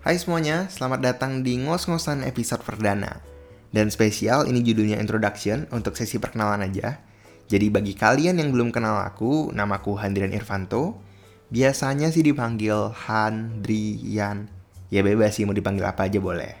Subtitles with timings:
[0.00, 3.20] Hai semuanya, selamat datang di ngos-ngosan episode perdana.
[3.68, 7.04] Dan spesial ini judulnya introduction untuk sesi perkenalan aja.
[7.52, 10.96] Jadi bagi kalian yang belum kenal aku, namaku Handrian Irvanto.
[11.52, 14.48] Biasanya sih dipanggil Handrian.
[14.88, 16.56] Ya bebas sih mau dipanggil apa aja boleh.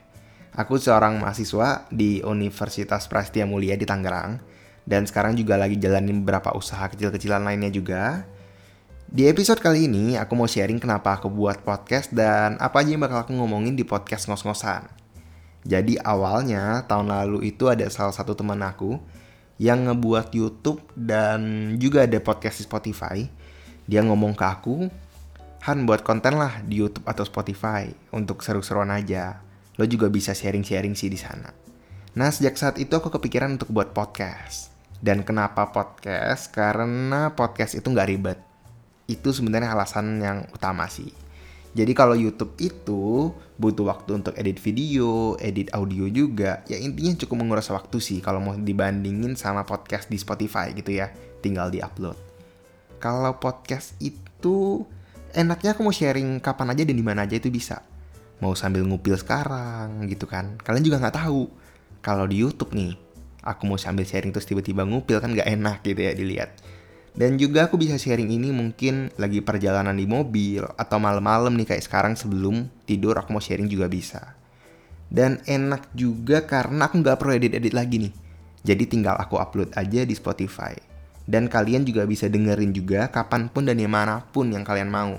[0.52, 4.36] Aku seorang mahasiswa di Universitas Prastia Mulia di Tangerang.
[4.84, 8.20] Dan sekarang juga lagi jalanin beberapa usaha kecil-kecilan lainnya juga.
[9.10, 13.02] Di episode kali ini, aku mau sharing kenapa aku buat podcast dan apa aja yang
[13.02, 14.86] bakal aku ngomongin di podcast ngos-ngosan.
[15.66, 19.02] Jadi awalnya, tahun lalu itu ada salah satu teman aku
[19.58, 23.26] yang ngebuat YouTube dan juga ada podcast di Spotify.
[23.90, 24.86] Dia ngomong ke aku,
[25.66, 29.42] Han buat konten lah di YouTube atau Spotify untuk seru-seruan aja.
[29.74, 31.50] Lo juga bisa sharing-sharing sih di sana.
[32.14, 34.70] Nah, sejak saat itu aku kepikiran untuk buat podcast.
[35.02, 36.54] Dan kenapa podcast?
[36.54, 38.49] Karena podcast itu nggak ribet
[39.10, 41.10] itu sebenarnya alasan yang utama sih.
[41.70, 47.36] Jadi kalau YouTube itu butuh waktu untuk edit video, edit audio juga, ya intinya cukup
[47.46, 52.18] menguras waktu sih kalau mau dibandingin sama podcast di Spotify gitu ya, tinggal di-upload.
[52.98, 54.82] Kalau podcast itu
[55.30, 57.86] enaknya aku mau sharing kapan aja dan di mana aja itu bisa.
[58.42, 60.58] Mau sambil ngupil sekarang gitu kan.
[60.58, 61.46] Kalian juga nggak tahu.
[62.02, 62.98] Kalau di YouTube nih,
[63.46, 66.50] aku mau sambil sharing terus tiba-tiba ngupil kan nggak enak gitu ya dilihat.
[67.10, 71.84] Dan juga aku bisa sharing ini mungkin lagi perjalanan di mobil atau malam-malam nih kayak
[71.84, 74.38] sekarang sebelum tidur aku mau sharing juga bisa.
[75.10, 78.14] Dan enak juga karena aku nggak perlu edit-edit lagi nih.
[78.62, 80.76] Jadi tinggal aku upload aja di Spotify.
[81.26, 85.18] Dan kalian juga bisa dengerin juga kapan pun dan di mana pun yang kalian mau.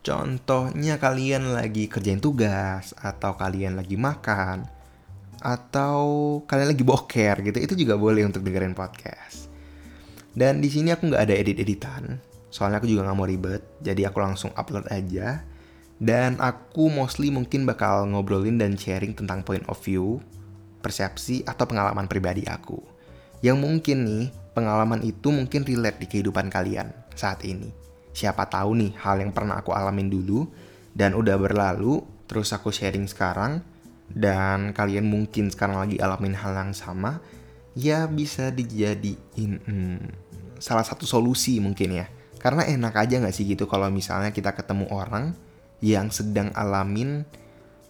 [0.00, 4.64] Contohnya kalian lagi kerjain tugas, atau kalian lagi makan,
[5.42, 6.00] atau
[6.48, 9.47] kalian lagi boker gitu, itu juga boleh untuk dengerin podcast.
[10.36, 12.20] Dan di sini aku nggak ada edit-editan,
[12.52, 15.44] soalnya aku juga nggak mau ribet, jadi aku langsung upload aja.
[15.98, 20.22] Dan aku mostly mungkin bakal ngobrolin dan sharing tentang point of view,
[20.78, 22.78] persepsi, atau pengalaman pribadi aku.
[23.42, 27.70] Yang mungkin nih, pengalaman itu mungkin relate di kehidupan kalian saat ini.
[28.14, 30.46] Siapa tahu nih hal yang pernah aku alamin dulu
[30.94, 33.62] dan udah berlalu, terus aku sharing sekarang,
[34.10, 37.22] dan kalian mungkin sekarang lagi alamin hal yang sama,
[37.78, 40.27] ya bisa dijadiin hmm,
[40.58, 42.06] salah satu solusi mungkin ya.
[42.38, 45.34] Karena enak aja gak sih gitu kalau misalnya kita ketemu orang
[45.82, 47.26] yang sedang alamin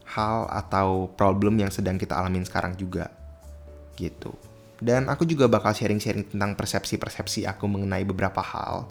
[0.09, 3.13] hal atau problem yang sedang kita alamin sekarang juga.
[3.93, 4.33] Gitu.
[4.79, 8.89] Dan aku juga bakal sharing-sharing tentang persepsi-persepsi aku mengenai beberapa hal.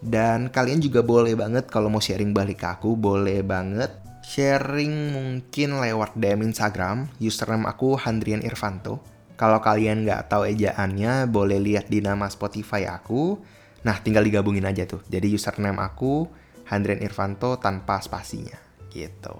[0.00, 3.90] Dan kalian juga boleh banget kalau mau sharing balik ke aku, boleh banget
[4.30, 9.00] sharing mungkin lewat DM Instagram, username aku Handrian Irvanto
[9.40, 13.40] kalau kalian nggak tahu ejaannya, boleh lihat di nama Spotify aku.
[13.88, 15.00] Nah, tinggal digabungin aja tuh.
[15.08, 16.28] Jadi username aku
[16.68, 18.60] Handrian Irvanto tanpa spasinya,
[18.92, 19.32] gitu.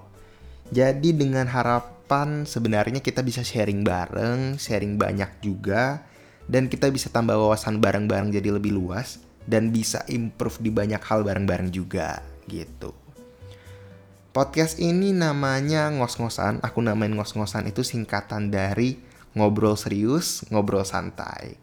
[0.73, 6.01] Jadi dengan harapan sebenarnya kita bisa sharing bareng, sharing banyak juga,
[6.49, 11.21] dan kita bisa tambah wawasan bareng-bareng jadi lebih luas, dan bisa improve di banyak hal
[11.21, 12.89] bareng-bareng juga, gitu.
[14.33, 21.55] Podcast ini namanya ngos-ngosan, aku namain ngos-ngosan itu singkatan dari ngobrol serius, ngobrol santai.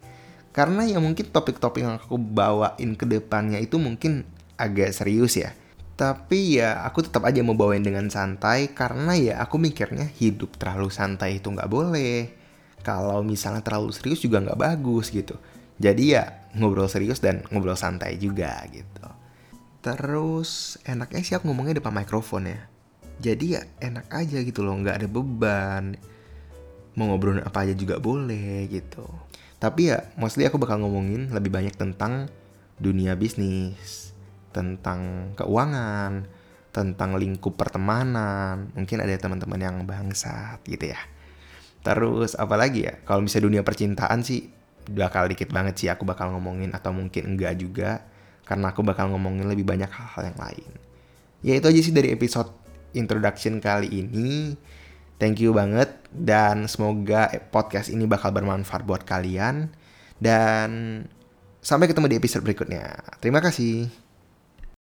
[0.53, 4.27] Karena ya mungkin topik-topik yang aku bawain ke depannya itu mungkin
[4.59, 5.55] agak serius ya.
[5.99, 10.91] Tapi ya aku tetap aja mau bawain dengan santai karena ya aku mikirnya hidup terlalu
[10.91, 12.31] santai itu nggak boleh.
[12.83, 15.35] Kalau misalnya terlalu serius juga nggak bagus gitu.
[15.79, 19.07] Jadi ya ngobrol serius dan ngobrol santai juga gitu.
[19.83, 22.61] Terus enaknya sih aku ngomongnya depan mikrofon ya.
[23.19, 25.99] Jadi ya enak aja gitu loh, nggak ada beban
[26.99, 29.07] mau ngobrol apa aja juga boleh gitu.
[29.63, 32.27] Tapi ya mostly aku bakal ngomongin lebih banyak tentang
[32.79, 34.11] dunia bisnis,
[34.51, 36.27] tentang keuangan,
[36.75, 38.75] tentang lingkup pertemanan.
[38.75, 41.01] Mungkin ada teman-teman yang bangsat gitu ya.
[41.87, 44.51] Terus apalagi ya, kalau misalnya dunia percintaan sih
[44.89, 48.03] bakal dikit banget sih aku bakal ngomongin atau mungkin enggak juga
[48.49, 50.71] karena aku bakal ngomongin lebih banyak hal-hal yang lain.
[51.45, 52.51] Ya itu aja sih dari episode
[52.97, 54.57] introduction kali ini.
[55.19, 59.71] Thank you banget dan semoga podcast ini bakal bermanfaat buat kalian
[60.23, 61.03] dan
[61.59, 63.03] sampai ketemu di episode berikutnya.
[63.19, 64.08] Terima kasih.